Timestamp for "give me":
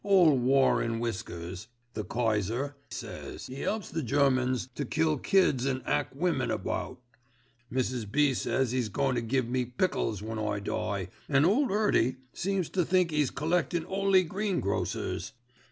9.21-9.63